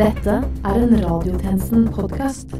[0.00, 0.32] Dette
[0.64, 2.54] er en Radiotjenesten-podkast.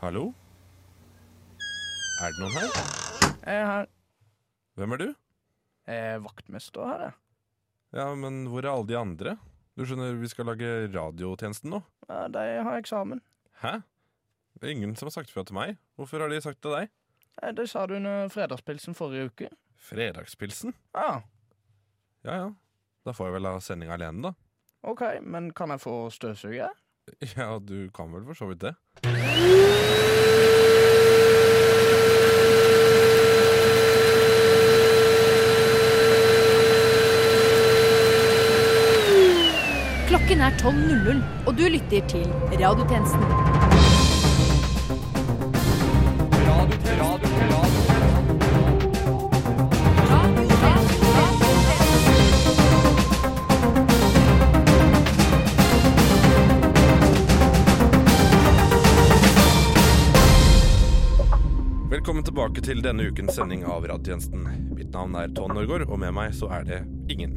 [0.00, 0.24] Hallo?
[2.18, 2.66] Er det noen her?
[3.44, 3.86] Jeg er her.
[4.74, 5.06] Hvem er du?
[5.86, 7.14] Jeg er vaktmester her, jeg.
[8.00, 9.38] Ja, men hvor er alle de andre?
[9.78, 11.84] Du skjønner, vi skal lage radiotjenesten nå.
[12.10, 13.22] Ja, de har eksamen.
[13.62, 13.76] Hæ?
[14.58, 15.78] Det er ingen som har sagt fra til meg.
[15.94, 16.96] Hvorfor har de sagt det til deg?
[17.54, 19.54] Det sa du under fredagspilsen forrige uke.
[19.78, 20.74] Fredagspilsen?
[20.98, 21.22] Ja,
[22.24, 22.50] Ja ja.
[23.04, 24.32] Da får jeg vel ha sending alene, da.
[24.86, 26.70] OK, men kan jeg få støvsuge?
[27.36, 28.76] Ja, du kan vel for så vidt det.
[40.12, 43.61] Klokken er 12.00, og du lytter til Radiotjenesten.
[62.42, 64.46] Tilbake til denne ukens sending av Radiotjenesten.
[64.74, 66.78] Mitt navn er Ton Norgård, og med meg så er det
[67.12, 67.36] ingen.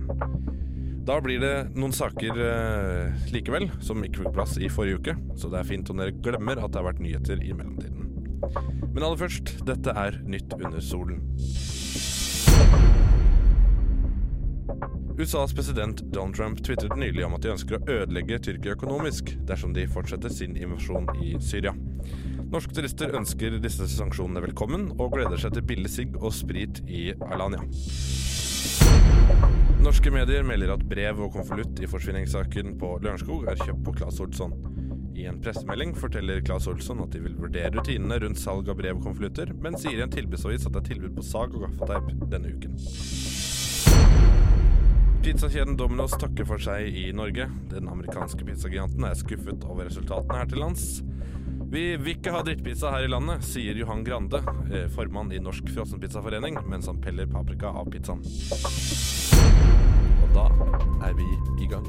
[1.06, 5.52] Da blir det noen saker eh, likevel som ikke fikk plass i forrige uke, så
[5.53, 8.09] det er fint om dere glemmer at det har vært nyheter i mellomtiden.
[8.95, 11.22] Men aller først, dette er Nytt under solen.
[15.19, 19.78] USAs president Donald Trump tvitret nylig om at de ønsker å ødelegge Tyrkia økonomisk dersom
[19.78, 21.78] de fortsetter sin invasjon i Syria.
[22.56, 27.09] Norske turister ønsker disse sanksjonene velkommen og gleder seg til billig sigg og sprit i
[27.28, 27.59] Alanya.
[29.84, 34.22] Norske medier melder at brev og konvolutt i forsvinningssaken på Lørenskog er kjøpt på Claes
[34.23, 34.56] Olsson.
[35.20, 39.02] I en pressemelding forteller Claes Olsson at de vil vurdere rutinene rundt salg av brev
[39.02, 42.14] og konvolutter, men sier i en tilbudsavis at det er tilbud på sag og gaffateip
[42.31, 42.80] denne uken.
[45.28, 47.50] Pizzakjeden Domino's takker for seg i Norge.
[47.75, 50.88] Den amerikanske pizzagiganten er skuffet over resultatene her til lands.
[51.72, 55.70] Vi vil ikke ha drittpizza her i landet, sier Johan Grande, eh, formann i Norsk
[55.74, 58.22] Frossenpizzaforening, mens han peller paprika av pizzaen.
[60.24, 60.46] Og da
[61.09, 61.28] er vi
[61.66, 61.86] i gang.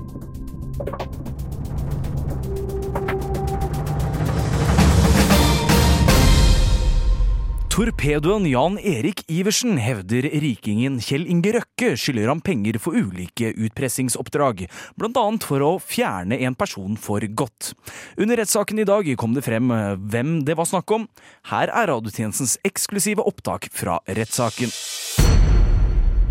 [7.76, 14.62] Torpedoen Jan Erik Iversen hevder rikingen Kjell Inge Røkke skylder ham penger for ulike utpressingsoppdrag,
[15.04, 17.74] annet for å fjerne en person for godt.
[18.16, 21.04] Under rettssaken i dag kom det frem eh, hvem det var snakk om.
[21.52, 24.72] Her er radiotjenestens eksklusive opptak fra rettssaken.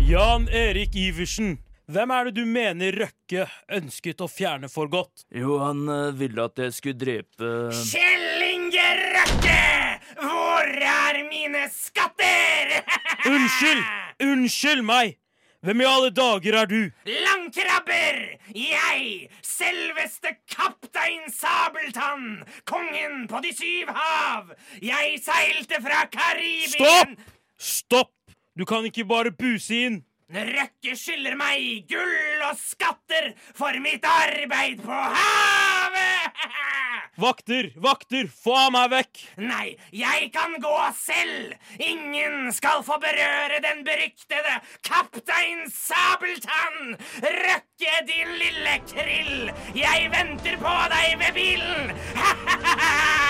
[0.02, 3.46] Jan Erik Iversen, hvem er det du mener Røkke
[3.78, 5.28] ønsket å fjerne for godt?
[5.30, 7.54] Jo, han eh, ville at jeg skulle drepe
[7.86, 9.75] Kjell Inge Røkke!
[11.46, 12.82] Mine skatter?
[13.32, 13.84] Unnskyld!
[14.20, 15.14] Unnskyld meg!
[15.62, 16.80] Hvem i alle dager er du?
[17.06, 18.18] Langkrabber!
[18.50, 24.50] Jeg, selveste kaptein Sabeltann, kongen på de syv hav.
[24.82, 27.14] Jeg seilte fra Karibien Stopp!
[27.58, 28.14] Stopp!
[28.58, 30.02] Du kan ikke bare buse inn.
[30.34, 35.95] Røkke skylder meg gull og skatter for mitt arbeid på havet!
[37.16, 39.22] Vakter, vakter, få meg vekk!
[39.40, 41.54] Nei, jeg kan gå selv.
[41.80, 46.96] Ingen skal få berøre den beryktede kaptein Sabeltann.
[47.24, 49.52] Røkke, din lille krill.
[49.76, 51.96] Jeg venter på deg ved bilen.
[52.16, 53.22] Reklame!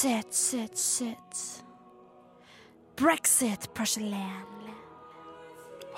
[0.00, 1.40] Søt, søt, søt.
[2.96, 4.46] Brexit, porselen.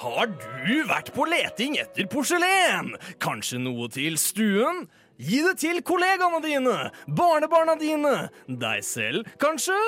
[0.00, 2.96] Har du vært på leting etter porselen?
[3.22, 4.88] Kanskje noe til stuen?
[5.22, 8.16] Gi det til kollegaene dine, barnebarna dine,
[8.48, 9.78] deg selv, kanskje?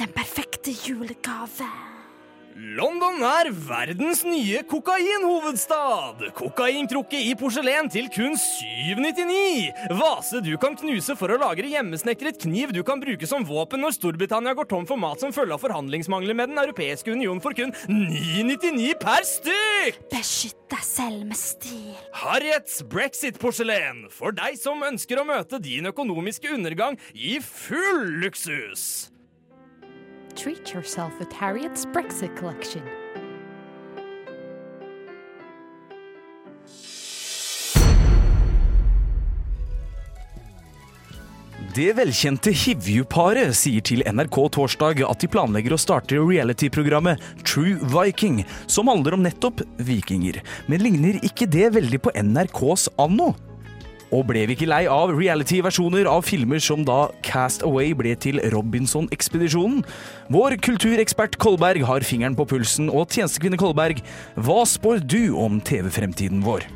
[0.00, 1.68] Den perfekte julegave.
[2.54, 6.20] London er verdens nye kokainhovedstad.
[6.38, 9.72] Kokainkrukke i porselen til kun 799.
[9.98, 13.96] Vase du kan knuse for å lagre hjemmesnekret kniv du kan bruke som våpen når
[13.96, 17.74] Storbritannia går tom for mat som følge av forhandlingsmangler med Den europeiske union for kun
[17.90, 19.98] 999 per stykk.
[20.14, 21.88] Beskytt deg selv med stil.
[22.22, 24.04] Harriets Brexit-porselen.
[24.14, 29.13] For deg som ønsker å møte din økonomiske undergang i full luksus.
[30.36, 32.82] Treat yourself with Harriet's Brexit collection.
[41.74, 48.42] Det velkjente Hivju-paret sier til NRK torsdag at de planlegger å starte reality-programmet True Viking,
[48.66, 50.42] som handler om nettopp vikinger.
[50.66, 53.32] Men ligner ikke det veldig på NRKs Anno?
[54.12, 58.40] Og ble vi ikke lei av reality-versjoner av filmer som da Cast Away ble til
[58.52, 59.82] Robinson-ekspedisjonen?
[60.34, 64.04] Vår kulturekspert Kolberg har fingeren på pulsen, og tjenestekvinne Kolberg,
[64.36, 66.66] hva spår du om TV-fremtiden vår?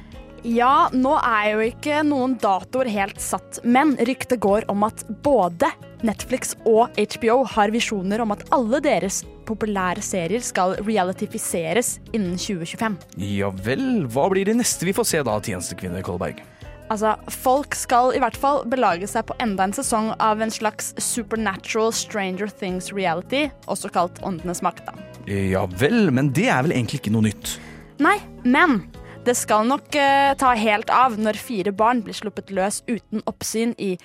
[0.47, 5.71] Ja, nå er jo ikke noen datoer helt satt, men ryktet går om at både
[6.07, 13.01] Netflix og HBO har visjoner om at alle deres populære serier skal realityfiseres innen 2025.
[13.39, 16.45] Ja vel, hva blir det neste vi får se da, tjenestekvinne Kolberg?
[16.89, 20.95] Altså, Folk skal i hvert fall belage seg på enda en sesong av en slags
[21.03, 24.87] supernatural Stranger Things-reality, også kalt Åndenes makt.
[24.89, 25.09] da.
[25.29, 27.59] Ja vel, men det er vel egentlig ikke noe nytt?
[28.01, 28.81] Nei, men
[29.27, 33.75] det skal nok uh, ta helt av når fire barn blir sluppet løs uten oppsyn
[33.77, 33.97] i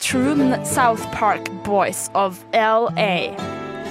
[0.00, 3.36] True South Park Boys of LA.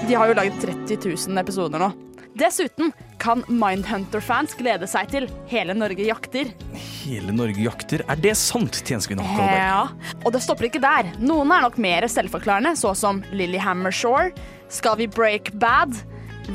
[0.07, 1.92] De har jo laget 30 000 episoder nå.
[2.39, 6.53] Dessuten kan Mindhunter-fans glede seg til Hele Norge jakter.
[6.71, 9.57] Hele Norge jakter, er det sant, tjenestekvinne Kolberg?
[9.59, 11.09] Ja, og det stopper ikke der.
[11.19, 13.59] Noen er nok mer selvforklarende, så som Lilly
[13.91, 14.31] Shore,
[14.69, 15.95] Skal vi break bad,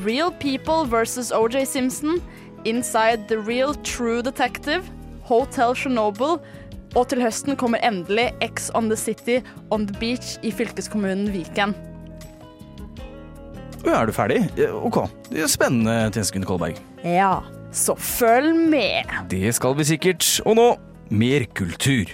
[0.04, 2.22] Real People versus OJ Simpson,
[2.64, 4.84] Inside the Real True Detective,
[5.24, 6.40] Hotel Chernobyl,
[6.96, 9.40] og til høsten kommer endelig X on the City
[9.70, 11.74] on the Beach i fylkeskommunen Viken.
[13.84, 14.40] Å, Er du ferdig?
[14.80, 15.02] OK.
[15.28, 16.78] Det Spennende, tjenestekvinne Kolberg.
[17.04, 19.10] Ja, så følg med.
[19.28, 20.24] Det skal vi sikkert.
[20.48, 20.68] Og nå
[21.12, 22.08] mer kultur.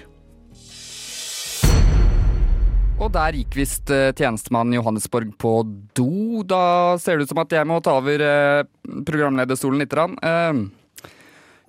[3.00, 5.54] Og der gikk visst tjenestemann Johannesborg på
[5.96, 6.42] do.
[6.42, 8.66] Da ser det ut som at jeg må ta over eh,
[9.06, 10.18] programlederstolen lite grann.
[10.20, 11.06] Uh,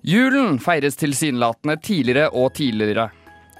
[0.02, 3.08] julen feires tilsynelatende tidligere og tidligere.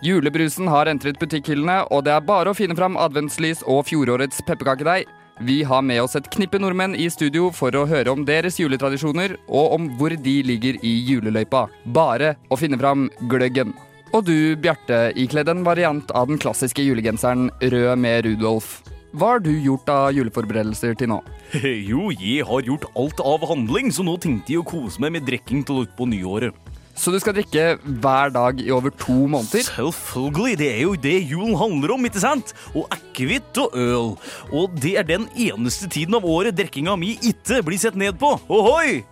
[0.02, 5.06] Julebrusen har entret butikkhyllene, og det er bare å finne fram adventslys og fjorårets pepperkakedeig.
[5.40, 9.38] Vi har med oss et knippe nordmenn i studio for å høre om deres juletradisjoner,
[9.48, 11.64] og om hvor de ligger i juleløypa.
[11.96, 13.72] Bare å finne fram gløggen.
[14.12, 18.82] Og du, Bjarte, ikledd en variant av den klassiske julegenseren rød med Rudolf.
[19.16, 21.22] Hva har du gjort av juleforberedelser til nå?
[21.90, 25.26] Jo, jeg har gjort alt av handling, så nå tenkte jeg å kose meg med
[25.28, 26.71] drikking til utpå nyåret.
[26.94, 29.64] Så du skal drikke hver dag i over to måneder?
[29.64, 32.52] Selvfølgelig, det er jo det julen handler om, ikke sant?
[32.76, 34.14] Og akevitt og øl.
[34.52, 38.34] Og det er den eneste tiden av året drikkinga mi ikke blir sett ned på.
[38.52, 39.02] Ohoi!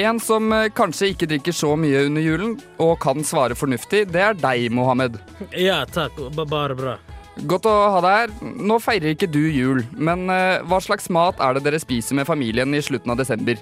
[0.00, 4.22] En som eh, kanskje ikke drikker så mye under julen, og kan svare fornuftig, det
[4.26, 5.20] er deg, Mohammed.
[5.54, 6.18] Ja, takk.
[6.34, 6.96] B bare bra.
[7.50, 8.34] Godt å ha deg her.
[8.42, 12.26] Nå feirer ikke du jul, men uh, hva slags mat er det dere spiser med
[12.26, 13.58] familien i slutten av desember?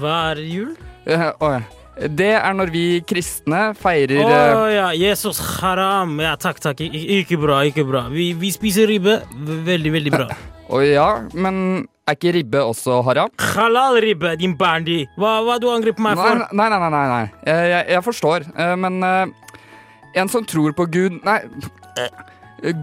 [0.00, 0.74] Hver jul?
[1.06, 1.58] Eh, oi.
[1.96, 6.18] Det er når vi kristne feirer Å oh, ja, Jesus haram.
[6.20, 6.82] Ja, takk, takk.
[6.84, 8.04] Ik ikke bra, ikke bra.
[8.12, 9.22] Vi, vi spiser ribbe.
[9.32, 10.28] Veldig, veldig bra.
[10.76, 13.32] Å ja, men er ikke ribbe også haram?
[13.54, 15.04] Halal ribbe, din bandy.
[15.16, 16.44] Hva, hva du angriper meg for?
[16.52, 17.24] nei, nei, nei, nei, nei.
[17.48, 19.56] Jeg, jeg, jeg forstår, eh, men eh,
[20.20, 21.40] en som tror på Gud Nei,
[22.00, 22.24] eh,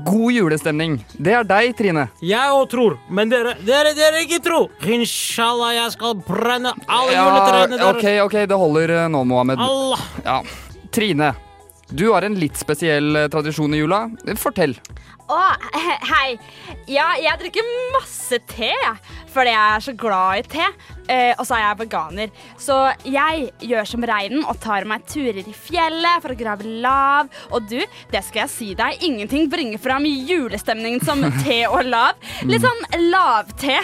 [0.05, 0.99] god julestemning.
[1.17, 2.07] Det er deg, Trine.
[2.21, 4.59] Jeg òg tror, men dere, dere, dere ikke tro.
[4.85, 7.97] Inshallah, jeg skal brenne alle juletrærne Ja, deres.
[7.97, 9.57] ok, ok, det holder eh, nå, Mohammed.
[9.59, 10.05] Allah.
[10.25, 10.37] Ja.
[10.93, 11.31] Trine,
[11.94, 14.07] du har en litt spesiell eh, tradisjon i jula.
[14.42, 14.74] Fortell.
[15.31, 15.40] Å,
[16.04, 16.34] hei.
[16.92, 18.73] Ja, jeg drikker masse te.
[19.33, 20.66] Fordi jeg er så glad i te.
[21.12, 22.33] Eh, og så er jeg veganer.
[22.59, 27.31] Så jeg gjør som reinen og tar meg turer i fjellet for å grave lav.
[27.54, 27.80] Og du,
[28.12, 32.19] det skal jeg si deg, ingenting bringer fram julestemningen som te og lav.
[32.50, 33.80] Litt sånn lavte.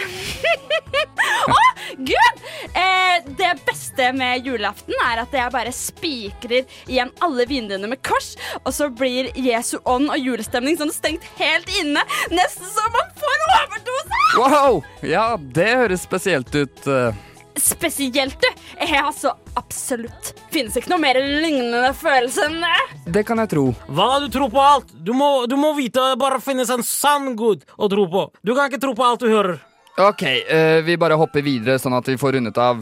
[1.50, 1.58] Å,
[1.96, 2.44] gud!
[2.76, 8.34] Eh, det beste med julaften er at jeg bare spikrer igjen alle vinduene med kors,
[8.64, 13.46] og så blir Jesu ånd og julestemning sånn stengt helt inne, nesten så man får
[13.56, 14.22] overdose!
[14.40, 14.80] Wow!
[15.06, 16.86] Ja, det høres spesielt ut.
[16.86, 17.26] eh.
[17.60, 18.46] Spesielt, du.
[18.78, 20.30] Jeg har så absolutt.
[20.54, 23.10] Finnes ikke noe mer lignende følelse enn det.
[23.18, 23.64] Det kan jeg tro.
[23.90, 24.94] Hva du tror på alt?
[25.04, 28.22] Du må, du må vite det bare finnes en sann Gud å tro på.
[28.46, 29.58] Du kan ikke tro på alt du hører.
[30.00, 32.80] Ok, uh, vi bare hopper videre sånn at vi får rundet av.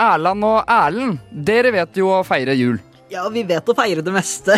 [0.00, 2.78] Erland og Erlend, dere vet jo å feire jul.
[3.10, 4.54] Ja, vi vet å feire det meste.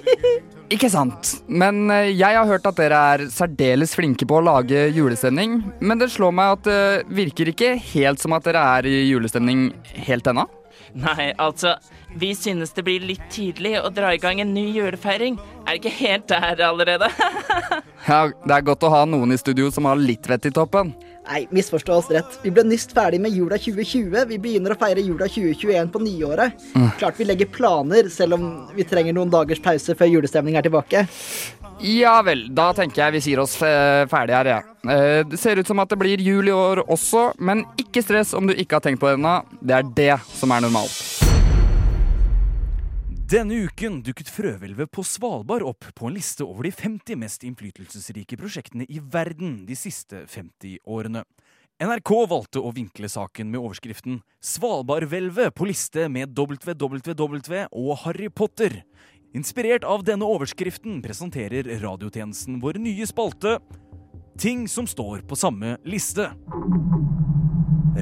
[0.74, 1.32] Ikke sant?
[1.48, 5.56] Men eh, jeg har hørt at dere er særdeles flinke på å lage julestemning.
[5.80, 6.82] Men det slår meg at det
[7.16, 9.70] virker ikke helt som at dere er i julestemning
[10.06, 10.44] helt ennå.
[10.94, 11.76] Nei, altså,
[12.18, 15.38] vi synes det blir litt tidlig å dra i gang en ny julefeiring.
[15.68, 17.10] Er ikke helt der allerede.
[18.08, 20.94] Ja, Det er godt å ha noen i studio som har litt vett i toppen.
[21.28, 22.38] Nei, misforstå oss rett.
[22.42, 24.24] Vi ble nyst ferdig med jula 2020.
[24.32, 26.64] Vi begynner å feire jula 2021 på nyåret.
[26.74, 26.88] Mm.
[26.98, 31.04] Klart vi legger planer, selv om vi trenger noen dagers pause før julestemning er tilbake.
[31.80, 34.68] Ja vel, da tenker jeg vi sier oss eh, ferdig her, jeg.
[34.84, 35.24] Ja.
[35.28, 38.48] det ser ut som at det blir jul i år også, men ikke stress om
[38.48, 39.40] du ikke har tenkt på det ennå.
[39.60, 41.20] Det er det som er normalt.
[43.30, 48.34] Denne uken dukket frøhvelvet på Svalbard opp på en liste over de 50 mest innflytelsesrike
[48.40, 51.22] prosjektene i verden de siste 50 årene.
[51.78, 58.82] NRK valgte å vinkle saken med overskriften 'Svalbardhvelvet på liste med WWW og Harry Potter'.
[59.30, 63.60] Inspirert av denne overskriften presenterer radiotjenesten vår nye spalte
[64.40, 66.30] Ting som står på samme liste.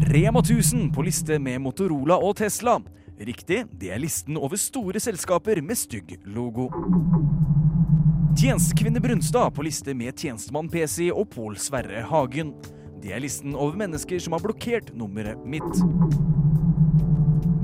[0.09, 2.79] Rema 1000 på liste med Motorola og Tesla.
[3.19, 6.69] Riktig, det er listen over store selskaper med stygg logo.
[8.39, 12.55] Tjenestekvinne Brunstad på liste med tjenestemann PC og Pål Sverre Hagen.
[13.03, 15.83] Det er listen over mennesker som har blokkert nummeret mitt.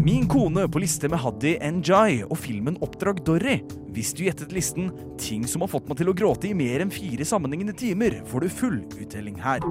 [0.05, 3.55] Min kone på liste med Haddy Njay og filmen Oppdrag Dory.
[3.97, 6.93] Hvis du gjettet listen 'Ting som har fått meg til å gråte i mer enn
[6.93, 9.65] fire sammenhengende timer', får du full uttelling her.